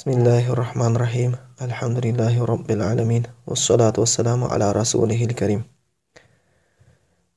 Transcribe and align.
Bismillahirrahmanirrahim. 0.00 1.36
Elhamdülillahi 1.60 2.40
Rabbil 2.40 2.80
alamin. 2.80 3.26
уассалату 3.46 4.00
уассаламу 4.00 4.48
аля 4.48 4.72
rasulihil 4.72 5.34
карим 5.36 5.64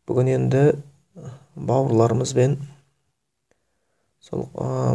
Бүгін 0.08 0.30
енді 0.32 0.62
бауырларымызбен 1.60 2.56
сол 4.24 4.48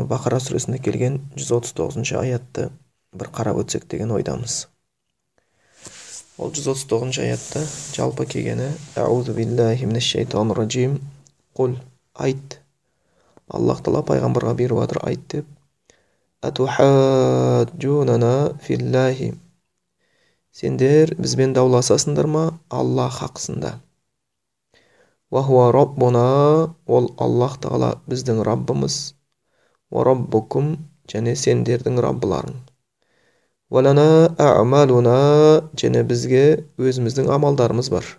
бақара 0.09 0.41
сүресінде 0.41 0.81
келген 0.81 1.21
139 1.37 2.15
аятты 2.17 2.71
бір 3.13 3.29
қарап 3.37 3.61
өтсек 3.61 3.85
деген 3.85 4.17
ойдамыз 4.17 4.57
ол 6.39 6.49
139 6.49 7.21
аятта 7.21 7.67
жалпы 7.93 8.25
келгені 8.25 8.71
әузу 8.97 9.37
биллахи 9.37 9.85
минаш 9.85 10.09
шайтанир 10.17 10.57
раджим 10.57 11.03
айт 12.17 12.61
аллах 13.53 13.85
тағала 13.85 14.07
пайғамбарға 14.09 14.57
беріп 14.57 14.81
жатыр 14.87 15.05
айт 15.05 15.29
деп 15.37 15.58
филлахи 18.63 19.33
сендер 20.55 21.11
бізбен 21.19 21.55
дауласасыңдар 21.57 22.29
ма 22.31 22.43
аллах 22.81 23.17
хақысында 23.23 23.73
уахуа 25.35 25.65
роббуна 25.75 26.23
ол 26.99 27.11
аллах 27.27 27.59
тағала 27.65 27.91
біздің 28.13 28.45
раббымыз 28.51 29.01
уа 29.91 30.07
роббукум 30.07 30.71
және 31.15 31.35
сендердің 31.43 31.99
раббыларың 32.07 32.63
уалана 33.75 34.07
амалуна 34.47 35.19
және 35.83 36.07
бізге 36.15 36.47
өзіміздің 36.79 37.35
амалдарымыз 37.35 37.91
бар 37.97 38.15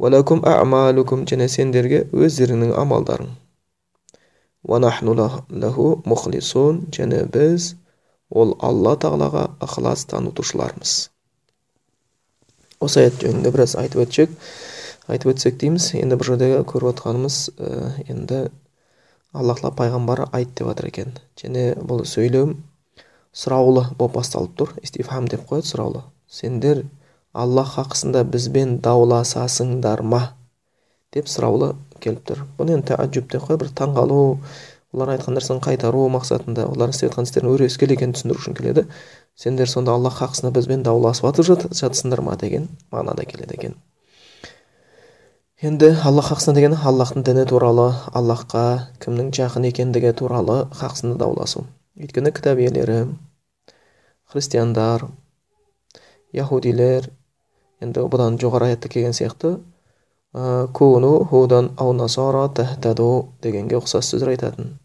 уалакум 0.00 0.48
амалукум 0.56 1.28
және 1.28 1.52
сендерге 1.60 2.06
өздеріңнің 2.24 2.72
амалдарың 2.86 3.34
және 6.94 7.24
біз 7.34 7.72
ол 8.30 8.54
алла 8.62 8.94
тағалаға 8.96 9.44
ықылас 9.64 10.06
танытушылармыз. 10.12 10.92
Осы 12.82 13.02
аят 13.02 13.18
жөнінде 13.22 13.52
біраз 13.54 13.74
айтып 13.78 14.04
өтсек 14.06 14.36
айтып 15.10 15.34
өтсек 15.34 15.58
дейміз. 15.60 15.92
Енді 15.98 16.18
бұл 16.18 16.32
жердегі 16.32 16.62
көріп 16.70 16.92
отырғанымыз 16.92 17.38
ә, 17.58 17.70
енді 18.06 18.40
алла 19.34 19.56
тағала 19.58 19.74
пайғамбар 19.78 20.24
айт 20.30 20.54
деп 20.58 20.70
жатыр 20.70 20.88
екен. 20.88 21.16
Және 21.38 21.72
бұл 21.78 22.04
сөйлем 22.08 22.56
сұраулы 23.34 23.88
болып 23.98 24.18
басталып 24.20 24.54
тұр. 24.58 24.76
Истифхам 24.82 25.28
деп 25.30 25.44
қояды 25.50 25.72
сұраулы. 25.72 26.04
Сендер 26.30 26.84
аллах 27.32 27.76
хақысында 27.76 28.24
бізбен 28.30 28.78
дауласасыңдар 28.84 30.02
ма? 30.06 30.22
деп 31.12 31.28
сұраулы 31.28 31.74
келіп 32.02 32.24
тұр. 32.28 32.44
Бұны 32.58 32.76
енді 32.76 32.96
деп 33.14 33.32
қояды 33.32 33.60
бір 33.62 33.72
таңғалу 33.78 34.20
олар 34.92 35.14
айтқан 35.14 35.38
нәрсені 35.38 35.62
қайтару 35.64 36.04
мақсатында 36.12 36.66
олардың 36.68 36.96
істеп 36.96 37.12
жатқан 37.12 37.28
істерінің 37.28 37.54
өрескел 37.56 37.94
екенін 37.94 38.12
түсіндіру 38.16 38.42
үшін 38.42 38.56
келеді. 38.58 38.84
Сендер 39.34 39.70
сонда 39.70 39.94
аллах 39.96 40.18
хақысында 40.20 40.52
бізбен 40.52 40.82
дауласып 40.84 41.40
жатып 41.46 41.72
жатсыңдар 41.78 42.20
ма 42.20 42.36
деген 42.36 42.68
мағынада 42.92 43.24
келеді 43.24 43.56
екен. 43.56 43.78
Енді 45.62 45.94
аллах 46.04 46.28
хақысында 46.32 46.58
деген 46.58 46.76
аллахтың 46.76 47.24
діні 47.24 47.46
туралы 47.48 47.92
аллахқа 48.12 48.90
кімнің 49.00 49.32
жақын 49.32 49.68
екендігі 49.70 50.12
туралы 50.18 50.66
хақысында 50.76 51.16
дауласу. 51.22 51.64
Өйткені 51.96 52.32
кітап 52.34 52.58
иелері 52.58 53.06
христиандар 54.32 55.06
яхудилер 56.32 57.08
енді 57.80 58.04
бұдан 58.12 58.40
жоғары 58.42 58.72
аятта 58.72 58.90
келген 58.92 59.14
сияқты 59.16 59.56
куну 60.32 61.24
худан 61.24 61.72
ау 61.76 61.92
насара 61.92 62.48
тахтаду 62.48 63.32
дегенге 63.42 63.76
ұқсас 63.76 64.08
сөздер 64.12 64.32
айтатын. 64.32 64.78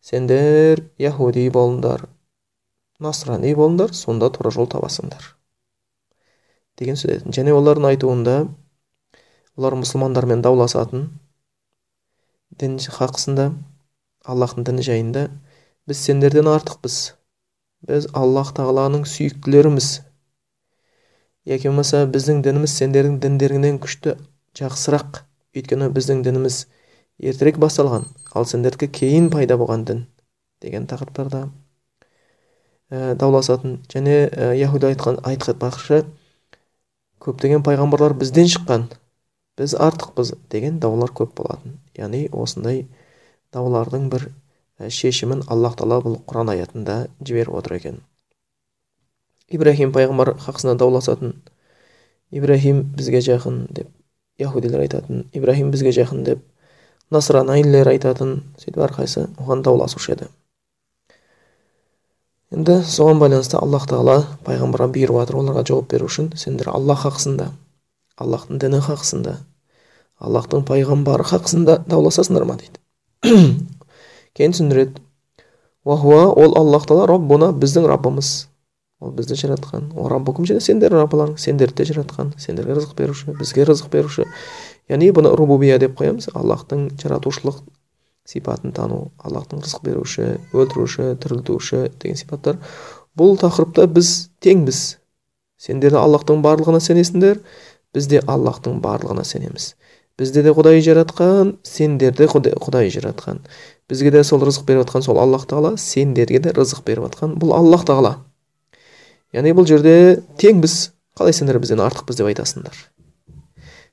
Сендер 0.00 0.84
яхуди 1.02 1.48
болыңдар 1.50 2.06
насрани 3.02 3.54
болыңдар 3.58 3.90
сонда 3.92 4.30
тура 4.30 4.52
жол 4.54 4.70
табасыңдар 4.70 5.32
деген 6.78 6.94
сөз 6.94 7.10
айтатын. 7.10 7.34
Және 7.34 7.54
олардың 7.56 7.88
айтуында 7.90 8.36
олар 9.56 9.76
мұсылмандармен 9.80 10.44
дауласатын 10.44 11.08
дін 12.60 12.78
хақысында 12.78 13.50
аллахтың 14.24 14.66
діні 14.68 14.84
жайында 14.86 15.26
біз 15.88 16.02
сендерден 16.06 16.48
артықпыз. 16.52 17.16
Біз 17.86 18.08
аллах 18.14 18.52
тағаланың 18.56 19.04
сүйіктілеріміз. 19.08 19.90
Яки 21.46 21.68
болмаса 21.68 22.04
біздің 22.10 22.42
дініміз 22.46 22.72
сендердің 22.78 23.20
діндеріңнен 23.22 23.78
күшті 23.82 24.16
жақсырақ. 24.56 25.22
Өйткені 25.56 25.88
біздің 25.92 26.22
дініміз 26.26 26.66
ертерек 27.20 27.56
басталған 27.62 28.04
ал 28.36 28.44
сендердікі 28.44 28.90
кейін 28.92 29.30
пайда 29.32 29.56
болған 29.56 29.86
дін 29.88 30.02
деген 30.60 30.84
тақырыптарда 30.90 31.46
ә, 32.90 33.14
дауласатын. 33.16 33.80
Және 33.88 34.28
ә, 34.28 34.52
айтқан 34.56 35.20
көптеген 37.26 37.64
пайғамбарлар 37.66 38.14
бізден 38.14 38.46
шыққан 38.52 38.90
біз 39.58 39.74
артықпыз 39.80 40.34
деген 40.52 40.78
даулар 40.80 41.10
көп 41.16 41.32
болатын. 41.40 41.80
Яғни 41.96 42.26
осындай 42.32 42.84
даулардың 43.56 44.10
бір 44.12 44.28
ә, 44.78 44.90
шешімін 44.90 45.42
аллах 45.48 45.78
тағала 45.80 46.02
бұл 46.04 46.20
құран 46.28 46.52
аятында 46.52 47.06
жіберіп 47.24 47.56
отыр 47.56 47.78
екен. 47.80 48.00
Ибраһим 49.48 49.94
пайғамбар 49.96 50.34
хақысында 50.42 50.76
дауласатын 50.82 51.36
ибраһим 52.30 52.82
бізге 52.98 53.22
жақын 53.24 53.64
деп 53.70 53.95
яхудилер 54.38 54.82
айтатын 54.84 55.24
ибраһим 55.32 55.70
бізге 55.70 55.92
жақын 55.96 56.24
деп 56.26 56.42
насранайлер 57.10 57.88
айтатын 57.92 58.40
сөйтіп 58.60 58.82
әрқайсысы 58.88 59.28
оған 59.40 59.62
дауласушы 59.66 60.12
еді. 60.14 60.28
Енді 62.54 62.80
соған 62.86 63.20
байланысты 63.22 63.58
аллах 63.58 63.86
тағала 63.90 64.18
пайғамбарға 64.46 64.90
бұйырып 64.94 65.20
жатыр 65.20 65.40
оларға 65.40 65.64
жауап 65.66 65.88
беру 65.90 66.10
үшін 66.10 66.30
сендер 66.38 66.70
аллах 66.72 67.04
хақысында 67.06 67.50
аллахтың 68.22 68.60
діні 68.62 68.82
хақысында 68.86 69.36
аллахтың 70.22 70.62
пайғамбары 70.68 71.26
хақысында 71.26 71.80
дауласасыңдар 71.90 72.46
ма 72.48 72.58
дейді. 72.60 72.78
Кейін 74.36 74.54
түсіндіреді. 74.54 75.02
Ол 75.84 76.56
аллах 76.58 76.86
тағала 76.86 77.06
роббуна 77.10 77.52
біздің 77.54 77.86
раббымыз 77.90 78.46
ол 79.00 79.12
бізді 79.12 79.36
жаратқан 79.36 79.90
раббукум 79.92 80.46
және 80.48 80.60
сендер 80.64 80.94
раббыларың 80.96 81.36
сендерді 81.38 81.82
де 81.82 81.92
жаратқан 81.92 82.32
сендерге 82.40 82.78
рызық 82.78 82.94
беруші 82.96 83.34
бізге 83.36 83.66
рызық 83.68 83.90
беруші. 83.92 84.24
Яғни 84.88 85.10
бұны 85.12 85.34
рубубия 85.36 85.78
деп 85.78 85.98
қоямыз. 85.98 86.30
Аллахтың 86.32 86.88
жаратушылық 86.96 87.60
сипатын 88.24 88.72
тану 88.72 89.10
аллахтың 89.18 89.60
рызық 89.64 89.84
беруші 89.84 90.36
өлтіруші 90.54 91.16
тірілтуші 91.20 91.90
деген 92.00 92.16
сипаттар. 92.16 92.56
Бұл 93.16 93.36
тақырыпта 93.40 93.86
біз 93.86 94.30
теңбіз. 94.40 94.98
Сендер 95.60 95.92
де 95.92 96.00
аллахтың 96.00 96.40
барлығына 96.44 96.80
сенесіңдер. 96.80 97.42
Біз 97.92 98.08
де 98.08 98.22
аллахтың 98.24 98.80
барлығына 98.80 99.24
сенеміз. 99.24 99.74
Бізді 100.16 100.42
де 100.46 100.52
құдай 100.56 100.80
жаратқан 100.80 101.58
сендерді 101.60 102.24
құдай, 102.32 102.54
құдай 102.56 102.88
жаратқан 102.88 103.42
бізге 103.90 104.10
де 104.14 104.22
сол 104.24 104.40
рызық 104.40 104.64
беріп 104.64 104.86
жатқан 104.86 105.04
сол 105.04 105.18
аллах 105.20 105.44
тағала 105.44 105.74
сендерге 105.76 106.40
де 106.40 106.54
рызық 106.56 106.86
беріп 106.86 107.04
жатқан 107.10 107.34
бұл 107.36 107.52
аллах 107.52 107.84
тағала. 107.84 108.14
Яғни 109.36 109.52
бұл 109.56 109.68
жерде 109.68 109.94
теңбіз 110.40 110.74
қалай 111.18 111.36
сендер 111.36 111.60
бізден 111.60 111.82
артықпыз 111.84 112.16
деп 112.18 112.30
айтасыңдар? 112.32 112.76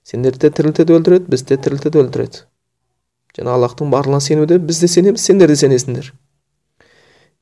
Сендерді 0.08 0.48
де 0.48 0.52
тірілтеді 0.58 0.98
өлтіреді 0.98 1.30
бізді 1.32 1.56
де 1.56 1.62
тірілтеді 1.68 2.02
өлтіреді. 2.04 2.44
Және 3.38 3.50
аллахтың 3.54 3.92
барлығына 3.92 4.22
сенуде 4.24 4.58
біз 4.58 4.80
де 4.84 4.88
сенеміз 4.88 5.24
сендер 5.24 5.52
де 5.52 5.58
сенесіңдер. 5.60 6.14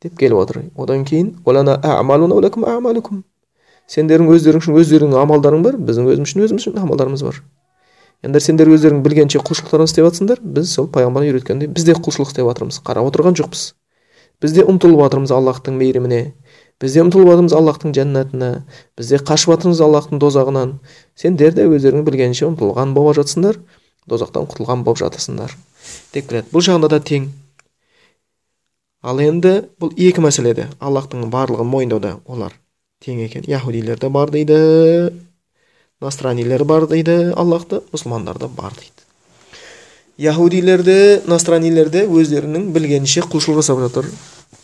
Деп 0.02 0.18
келіп 0.18 0.38
отыр. 0.42 0.64
Одан 0.76 1.06
кейін 1.06 1.36
сендердің 3.92 4.30
өздерің 4.32 4.62
үшін 4.62 4.78
өздеріңнің 4.80 5.20
амалдарың 5.20 5.64
бар 5.66 5.76
біздің 5.76 6.08
өзіміз 6.14 6.30
үшін 6.30 6.44
өзіміз 6.46 6.68
үшін 6.68 6.78
амалдарымыз 6.80 7.24
бар. 7.26 7.42
Енді 8.24 8.40
сендер 8.40 8.70
өздерің 8.72 9.02
білгенше 9.04 9.42
құлшылықтарыңды 9.44 9.90
істеп 9.90 10.08
жатсыңдар 10.08 10.42
біз 10.42 10.72
сол 10.72 10.88
пайғамбар 10.94 11.26
үйреткендей 11.28 11.68
біз 11.68 11.88
де 11.90 11.96
құлшылық 11.98 12.32
істеп 12.32 12.48
жатырмыз 12.48 12.80
қарап 12.86 13.10
отырған 13.10 13.36
жоқпыз. 13.40 13.66
Біз 14.42 14.56
де 14.56 14.64
ұмтылып 14.64 15.02
жатырмыз 15.04 15.34
аллахтың 15.36 15.76
мейіріміне 15.82 16.22
біз 16.82 16.96
де 16.96 17.04
ұмтылып 17.04 17.30
жатырмыз 17.30 17.54
аллахтың 17.54 17.94
жәннатына 17.96 18.50
біз 18.98 19.12
де 19.12 19.20
қашып 19.22 19.54
жатырмыз 19.54 19.82
аллахтың 19.86 20.22
дозағынан. 20.22 20.74
Сендер 21.16 21.54
де 21.54 21.68
өздерің 21.70 22.06
білгенше 22.08 22.48
ұмтылған 22.48 22.96
болып 22.98 23.20
жатсыңдар 23.22 23.60
дозақтан 24.10 24.48
құтылған 24.50 24.84
болып 24.88 25.04
жатасыңдар. 25.04 25.54
Деп 26.14 26.30
келеді 26.30 26.50
бұл 26.54 26.66
жағында 26.66 26.90
да 26.90 27.00
тең. 27.06 27.30
Ал 29.02 29.22
енді 29.22 29.54
бұл 29.82 29.94
екі 29.98 30.22
мәселеде 30.26 30.68
аллахтың 30.80 31.30
барлығын 31.34 31.70
мойындауда 31.70 32.18
олар 32.26 32.58
тең 33.06 33.22
екен. 33.26 33.46
Яхудилер 33.48 34.00
де 34.02 34.10
бар 34.10 34.34
дейді 34.34 34.58
настранилер 36.02 36.66
бар 36.66 36.88
дейді 36.90 37.32
аллахты 37.38 37.82
мұсылмандар 37.94 38.42
да 38.42 38.50
бар 38.50 38.74
дейді. 38.78 39.06
Яхудилер 40.22 40.84
де 40.86 41.22
настранилер 41.26 41.90
де 41.90 42.06
өздерінің 42.06 42.70
білгенінше 42.76 43.26
құлшылық 43.26 43.62
жасап 43.62 43.82
жатыр 43.82 44.10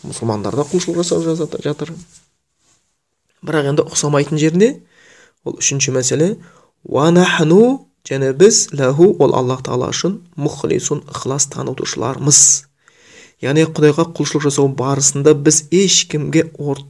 мұсылмандар 0.08 0.56
да 0.58 0.64
құлшылық 0.68 1.04
жасап 1.04 1.58
жатыр. 1.64 1.92
Бірақ 3.44 3.68
енді 3.72 3.84
ұқсамайтын 3.86 4.40
жерінде 4.40 4.70
ол 5.44 5.58
үшінші 5.60 5.94
мәселе 5.94 6.32
уанахну 6.82 7.88
және 8.08 8.32
біз 8.32 8.68
ләху 8.72 9.12
ол 9.22 9.34
аллах 9.36 9.62
тағала 9.66 9.92
үшін 9.92 10.18
мұхлисун 10.40 11.04
ықылас 11.06 11.48
танытушылармыз. 11.52 12.40
Яғни 13.44 13.68
құдайға 13.68 14.08
құлшылық 14.16 14.48
жасау 14.48 14.72
барысында 14.74 15.36
біз 15.38 15.68
ешкімге 15.70 16.48
ор... 16.58 16.80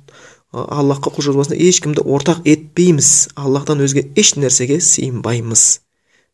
аллахқа 0.52 1.12
құлшылық 1.12 1.42
жасауында 1.42 1.58
ешкімді 1.68 2.04
ортақ 2.08 2.46
етпейміз. 2.48 3.10
Аллахтан 3.36 3.82
өзге 3.84 4.06
еш 4.16 4.32
нәрсеге 4.40 4.80
сыйынбаймыз. 4.80 5.82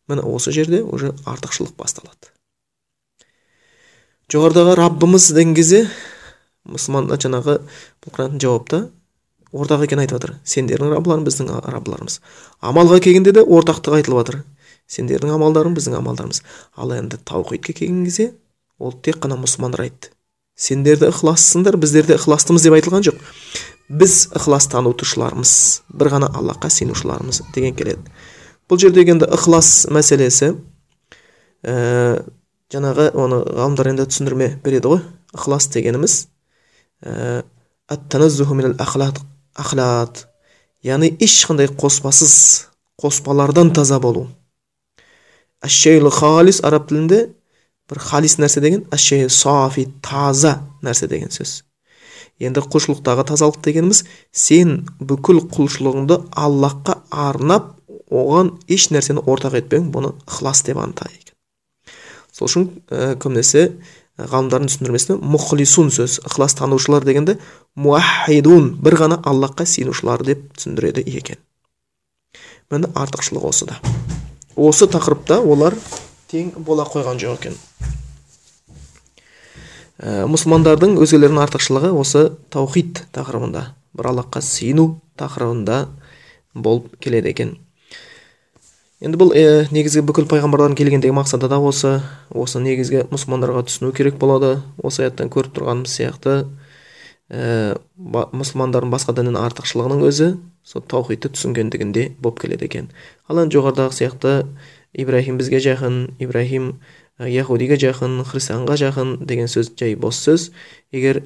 Міне 0.07 0.23
осы 0.23 0.53
жерде 0.53 0.83
уже 0.85 1.15
артықшылық 1.27 1.75
басталады. 1.81 2.31
Жоғарыдағы 4.31 4.77
раббымыз 4.79 5.33
деген 5.33 5.55
кезде 5.57 5.89
мұсылман 6.69 7.11
жаңағы 7.13 7.59
бұл 8.05 8.15
құран 8.15 8.41
жауапта 8.41 8.89
ортақ 9.55 9.85
екенін 9.87 10.05
айтып 10.05 10.19
жатыр. 10.19 10.35
Сендердің 10.45 10.95
раббыларың 10.97 11.27
біздің 11.29 11.53
раббыларымыз 11.75 12.21
амалға 12.65 13.01
келгенде 13.05 13.35
де 13.37 13.45
ортақтық 13.45 14.01
айтылып 14.01 14.23
жатыр. 14.23 14.41
Сендердің 14.91 15.35
амалдарың 15.37 15.77
біздің 15.77 15.99
амалдарымыз. 16.01 16.43
Ал 16.77 16.93
енді 16.97 17.21
таухидке 17.25 17.73
келген 17.73 18.05
кезде 18.05 18.33
ол 18.79 18.93
тек 18.93 19.21
қана 19.23 19.39
мұсылмандар 19.41 19.87
айтты. 19.87 20.11
Сендер 20.57 20.99
де 20.99 21.09
ықылассыңдар 21.11 21.77
біздер 21.81 22.07
де 22.07 22.19
ықыластымыз 22.19 22.67
деп 22.67 22.77
айтылған 22.77 23.07
жоқ. 23.09 23.23
Біз 23.89 24.29
ықылас 24.35 24.69
танытушылармыз 24.73 25.55
бір 25.91 26.13
ғана 26.13 26.29
аллахқа 26.31 26.71
сенушілармыз 26.71 27.43
деген 27.55 27.75
келеді. 27.75 28.05
Бұл 28.69 28.79
жерде 28.81 29.03
енді 29.03 29.27
ықылас 29.35 29.89
мәселесі 29.91 30.55
ә, 31.65 32.23
жаңағы 32.73 33.11
оны 33.19 33.43
ғалымдар 33.45 33.93
енді 33.95 34.07
түсіндірме 34.11 34.55
береді 34.65 34.95
ғой. 34.95 35.03
Ықылас 35.35 35.69
дегеніміз 35.75 36.25
ә, 37.03 37.43
яғни 40.85 41.15
ешқандай 41.25 41.71
қоспасыз 41.73 42.35
қоспалардан 43.01 43.73
таза 43.75 43.99
болу. 44.01 44.29
Әшшейлі 45.65 46.13
халис 46.13 46.61
араб 46.65 46.89
тілінде 46.91 47.21
бір 47.91 48.01
халис 48.01 48.39
нәрсе 48.39 48.61
деген 48.61 48.85
әшшей 48.95 49.29
сафи 49.29 49.89
таза 50.05 50.59
нәрсе 50.85 51.09
деген 51.09 51.33
сөз. 51.33 51.63
Енді 52.43 52.65
құлшылықтағы 52.67 53.25
тазалық 53.31 53.61
дегеніміз 53.65 54.05
сен 54.33 54.83
бүкіл 54.99 55.45
құлшылығыңды 55.55 56.19
аллахқа 56.35 56.99
арнап 57.11 57.75
оған 58.11 58.57
еш 58.69 58.89
нәрсені 58.93 59.23
ортақ 59.25 59.59
етпең 59.61 59.91
бұны 59.95 60.13
ықылас 60.27 60.65
деп 60.67 60.79
екен 60.79 61.33
сол 62.35 62.49
үшін 62.49 62.67
ә, 62.91 63.15
көбінесе 63.15 63.77
ғалымдардың 64.19 64.69
түсіндірмесінде 64.71 65.17
мұхлисун 65.27 65.91
сөз 65.95 66.21
ықылас 66.23 66.55
танушылар 66.55 67.03
дегенде 67.07 67.39
муахидун 67.75 68.69
бір 68.79 68.95
ғана 69.01 69.19
аллахқа 69.27 69.67
сенушілар 69.67 70.23
деп 70.23 70.45
түсіндіреді 70.55 71.03
екен 71.19 71.41
міне 72.71 72.93
артықшылығы 72.95 73.51
осыда 73.51 73.81
осы 74.55 74.87
тақырыпта 74.87 75.41
олар 75.43 75.75
тең 76.31 76.53
бола 76.63 76.87
қойған 76.87 77.19
жоқ 77.25 77.41
екен 77.41 77.59
ә, 79.99 80.25
мұсылмандардың 80.31 80.95
өзгелердің 81.03 81.43
артықшылығы 81.49 81.91
осы 81.99 82.29
таухид 82.55 83.03
тақырыбында 83.15 83.67
бір 83.99 84.13
аллахқа 84.13 84.45
сыйыну 84.47 85.01
тақырыбында 85.19 85.89
болып 86.55 86.95
келеді 87.03 87.35
екен 87.35 87.57
енді 89.03 89.19
бұл 89.19 89.33
ә, 89.35 89.67
негізгі 89.75 90.05
бүкіл 90.07 90.27
пайғамбарлардың 90.31 90.77
келгендегі 90.79 91.15
мақсаты 91.17 91.49
да 91.51 91.59
осы. 91.59 91.97
Осы 92.31 92.61
негізгі 92.63 93.07
мұсылмандарға 93.11 93.65
түсіну 93.67 93.93
керек 93.97 94.19
болады. 94.21 94.61
Осы 94.79 95.07
аяттан 95.07 95.31
көріп 95.35 95.55
тұрғанымыз 95.57 95.95
сияқты. 95.97 96.45
Ә, 97.33 97.77
мұсылмандардың 97.99 98.93
басқа 98.95 99.17
діннен 99.17 99.39
артықшылығының 99.41 100.05
өзі 100.07 100.29
сол 100.65 100.85
таухидты 100.89 101.33
түсінгендігінде 101.35 102.13
болып 102.21 102.43
келеді 102.45 102.69
екен. 102.69 102.91
Ал 103.29 103.43
енді 103.43 103.59
жоғарыдағы 103.59 103.97
сияқты 103.99 104.35
ибраһим 104.95 105.39
бізге 105.41 105.61
жақын 105.65 105.99
ибраһим 106.23 106.75
яхудиге 107.19 107.77
жақын 107.81 108.23
христианға 108.29 108.79
жақын 108.81 109.17
деген 109.27 109.51
сөз 109.51 109.75
жай 109.79 109.97
бос 109.97 110.23
сөз. 110.25 110.51
Егер 110.93 111.23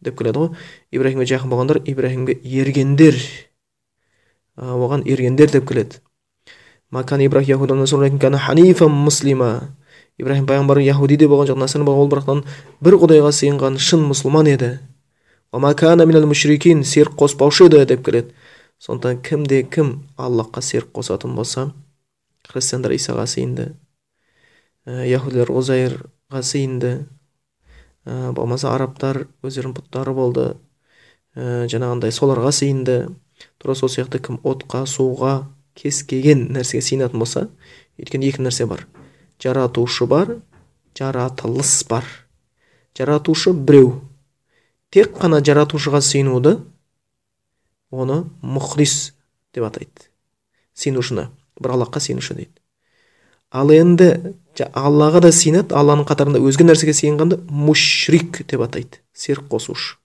деп 0.00 0.18
келеді 0.18 0.38
ғой. 0.38 0.50
Ибраһимге 0.92 1.26
жақын 1.28 1.50
болғандар 1.52 1.80
ибраһимге 1.84 2.38
ергендер. 2.40 3.16
Оған 4.60 5.06
ергендер 5.08 5.50
деп 5.50 5.68
келеді. 5.68 6.00
Ибраһим 10.20 10.44
пайғамбар 10.44 10.82
яхуди 10.84 11.16
де 11.16 11.26
болған 11.30 11.48
жоқ 11.48 11.58
насрани 11.62 11.86
болған 11.88 12.04
ол 12.04 12.08
бірақтан 12.12 12.40
бір 12.84 12.96
құдайға 13.00 13.30
сыйынған 13.32 13.78
шын 13.80 14.02
мұсылман 14.04 14.50
еді. 14.52 14.78
Мушрикин 15.52 16.84
серік 16.84 17.16
қоспаушы 17.16 17.70
еді 17.70 17.86
деп 17.86 18.04
келеді. 18.04 18.34
Сондықтан 18.80 19.22
кімде 19.22 19.62
кім 19.62 20.02
аллахқа 20.18 20.60
серік 20.60 20.92
қосатын 20.92 21.34
болса 21.36 21.72
христиандар 22.48 22.92
исаға 22.92 23.24
сыйынды. 23.26 23.74
Ә, 24.84 25.06
яхудилер 25.08 25.50
узайрға 25.52 26.42
сыйынды. 26.42 27.06
Ә, 28.04 28.32
болмаса 28.32 28.74
арабтар 28.74 29.26
өздерінің 29.42 29.76
бұттары 29.76 30.14
болды. 30.16 30.46
Ә, 31.36 31.66
жаңағындай 31.68 32.12
соларға 32.12 32.52
сыйынды. 32.52 33.14
Тура 33.58 33.74
сол 33.74 33.88
сияқты 33.92 34.20
кім 34.22 34.40
отқа 34.44 34.84
суға 34.86 35.50
кез 35.74 36.02
келген 36.04 36.48
нәрсеге 36.54 36.82
сыйынатын 36.84 37.22
болса 37.22 37.48
өйткені 38.00 38.28
екі 38.30 38.44
нәрсе 38.44 38.66
бар. 38.66 38.86
Жаратушы 39.40 40.06
бар 40.06 40.36
жаратылыс 40.98 41.84
бар. 41.88 42.04
Жаратушы 42.96 43.52
біреу. 43.52 44.00
Тек 44.90 45.14
қана 45.16 45.40
жаратушыға 45.44 46.00
сыйынуды 46.02 46.58
оны 47.90 48.24
мұхрис 48.42 49.12
деп 49.54 49.64
атайды. 49.68 50.10
Сыйынушыны 50.74 51.28
бір 51.60 51.76
аллахқа 51.76 52.02
сыйынушы 52.02 52.34
дейді. 52.34 52.56
Ал 53.50 53.70
енді 53.74 54.34
аллаға 54.74 55.22
да 55.24 55.32
сыйынады 55.34 55.74
алланың 55.74 56.06
қатарында 56.06 56.42
өзге 56.42 56.66
нәрсеге 56.68 56.94
сыйынғанды 56.94 57.40
мушрик 57.48 58.42
деп 58.46 58.62
атайды 58.66 59.00
серік 59.14 59.48
қосушы. 59.50 59.96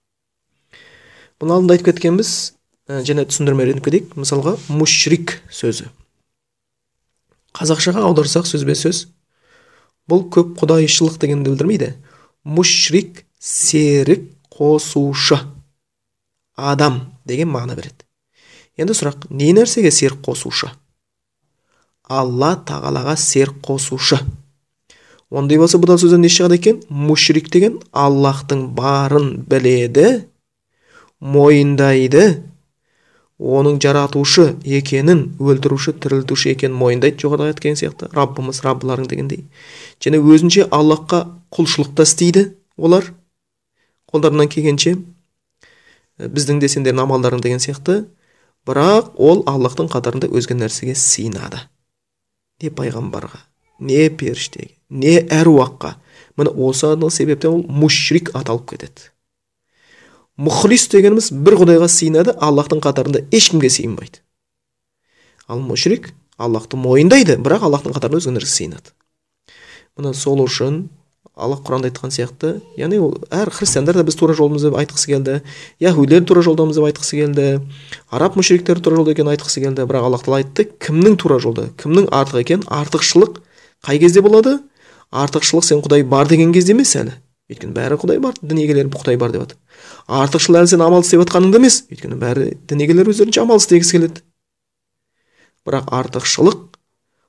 Бұны 1.38 1.54
алдында 1.54 1.76
айтып 1.76 1.92
кеткенбіз 1.92 2.55
және 2.88 3.26
түсіндірме 3.26 3.66
ретінде 3.66 3.84
кетейік 3.84 4.14
мысалға 4.18 4.56
мушрик 4.70 5.40
сөзі. 5.50 5.88
Қазақшаға 7.56 8.04
аударсақ 8.06 8.46
сөзбе 8.46 8.76
сөз 8.78 9.06
бұл 10.06 10.26
көп 10.30 10.54
құдайшылық 10.60 11.18
дегенді 11.18 11.50
білдірмейді. 11.50 11.92
Мушрик 12.44 13.24
серік 13.40 14.28
қосушы 14.52 15.40
адам 16.56 17.00
деген 17.26 17.50
мағына 17.50 17.74
береді. 17.76 18.06
Енді 18.78 18.94
сұрақ 18.94 19.26
не 19.30 19.50
нәрсеге 19.56 19.90
серік 19.90 20.22
қосушы? 20.24 20.70
Алла 22.06 22.54
тағалаға 22.68 23.16
серік 23.18 23.58
қосушы. 23.66 24.20
Ондай 25.30 25.58
болса 25.58 25.80
бұдан 25.82 25.98
сөзден 25.98 26.22
не 26.22 26.30
шығады 26.30 26.60
екен? 26.60 26.82
Мушрик 26.88 27.50
деген 27.50 27.80
аллахтың 27.90 28.68
барын 28.78 29.32
біледі 29.48 30.28
мойындайды 31.20 32.44
оның 33.38 33.80
жаратушы 33.82 34.54
екенін 34.64 35.36
өлтіруші 35.40 35.92
тірілтуші 36.00 36.54
екенін 36.54 36.76
мойындайды 36.80 37.20
жоғарыда 37.20 37.52
айтқан 37.52 37.76
сияқты. 37.76 38.08
Раббымыз 38.16 38.62
раббыларың 38.64 39.08
дегендей. 39.10 39.44
Және 40.00 40.20
өзінше 40.20 40.68
аллахқа 40.72 41.26
құлшылықта 41.52 42.06
істейді 42.08 42.46
олар. 42.76 43.12
Қолдарынан 44.12 44.48
келгенше 44.48 44.96
біздің 46.16 46.62
де 46.62 46.70
сендердің 46.72 47.04
амалдарың 47.04 47.44
деген 47.44 47.60
сияқты. 47.60 48.06
Бірақ 48.66 49.12
ол 49.20 49.44
аллахтың 49.46 49.92
қатарында 49.92 50.32
өзге 50.32 50.56
нәрсеге 50.56 50.96
сыйынады. 50.96 51.60
Не 52.62 52.72
пайғамбарға 52.72 53.44
не 53.78 54.08
періштеге 54.08 54.76
не 54.90 55.18
әруаққа. 55.20 55.96
Міне 56.36 56.50
осы 56.50 56.96
себептен 57.10 57.50
ол 57.50 57.62
мушрик 57.68 58.30
аталып 58.34 58.70
кетеді. 58.70 59.10
Мұхлис 60.36 60.88
дегеніміз 60.92 61.30
бір 61.32 61.56
құдайға 61.62 61.88
сыйынады 61.88 62.36
аллахтың 62.44 62.82
қатарында 62.84 63.24
ешкімге 63.32 63.70
сыйынбайды 63.72 64.20
ал 65.48 65.62
мушрик 65.64 66.12
аллахты 66.36 66.76
мойындайды 66.76 67.38
бірақ 67.40 67.64
аллахтың 67.68 67.96
қатарында 67.96 68.20
өзге 68.20 68.36
нәрсеге 68.36 68.56
сыйынады 68.56 68.92
міне 69.96 70.12
сол 70.14 70.42
үшін 70.44 70.86
алла 71.36 71.56
құранда 71.60 71.90
айтқан 71.90 72.12
сияқты 72.12 72.54
яғни 72.80 72.98
ол 73.00 73.16
әр 73.32 73.50
христиандар 73.52 73.96
да 73.96 74.04
біз 74.04 74.16
тура 74.16 74.32
жолдамыз 74.36 74.62
деп 74.64 74.76
айтқысы 74.80 75.10
келді 75.10 75.40
яхудилер 75.80 76.24
тура 76.24 76.40
жолдамыз 76.44 76.78
деп 76.78 76.86
айтқысы 76.88 77.18
келді 77.20 77.46
араб 78.08 78.38
мүшриктер 78.40 78.80
тура 78.80 78.96
жолда 78.96 79.12
екенін 79.12 79.34
айтқысы 79.34 79.60
келді 79.60 79.84
бірақ 79.84 80.08
аллах 80.08 80.24
тағала 80.24 80.40
айтты 80.40 80.64
кімнің 80.80 81.18
тура 81.20 81.36
жолда 81.40 81.68
кімнің 81.80 82.08
артық 82.08 82.40
екенін 82.40 82.64
артықшылық 82.72 83.40
қай 83.84 84.00
кезде 84.00 84.24
болады 84.24 84.58
артықшылық 85.12 85.68
сен 85.68 85.84
құдай 85.84 86.04
бар 86.08 86.28
деген 86.28 86.56
кезде 86.56 86.72
емес 86.72 86.96
әлі 86.96 87.12
өйткені 87.50 87.72
бәрі 87.76 87.98
құдай 88.02 88.18
бар 88.22 88.34
дін 88.42 88.58
егелері 88.62 88.90
құдай 88.90 89.16
бар 89.20 89.30
деп 89.34 89.44
жатыр 89.44 89.56
артықшылық 90.06 90.62
әлі 90.62 90.70
сен 90.70 90.82
амал 90.82 91.02
істеп 91.02 91.20
жатқаныңда 91.22 91.60
емес. 91.60 91.76
Өйткені 91.90 92.16
бәрі 92.20 92.46
дін 92.66 92.82
егелері 92.84 93.12
өздерінше 93.12 93.42
амал 93.42 93.58
істегісі 93.62 93.96
келеді. 93.96 94.22
Бірақ 95.66 95.90
артықшылық 95.94 96.58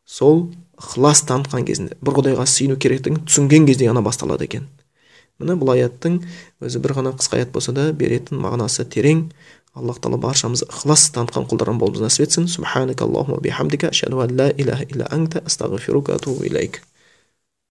сол 0.05 0.49
ықылас 0.77 1.23
танытқан 1.29 1.65
кезінде 1.65 1.97
бір 2.01 2.13
құдайға 2.19 2.45
сүйіну 2.49 2.77
керектігін 2.81 3.23
түсінген 3.25 3.65
кезде 3.69 3.89
ғана 3.89 4.03
басталады 4.05 4.45
екен. 4.45 4.67
Міне 5.41 5.57
бұл 5.57 5.73
аяттың 5.73 6.21
өзі 6.61 6.81
бір 6.81 6.93
ғана 6.97 7.13
қысқа 7.17 7.37
аят 7.41 7.51
болса 7.53 7.73
да 7.73 7.91
беретін 7.93 8.37
мағынасы 8.41 8.85
терең. 8.89 9.31
Аллах 9.77 9.99
тағала 10.01 10.17
баршамызды 10.21 10.65
ықылас 10.69 11.11
танытқан 11.13 11.45
құлдардан 11.49 11.77
болуымызды 11.81 12.05
нәсіп 12.09 12.25
етсін. 12.25 12.45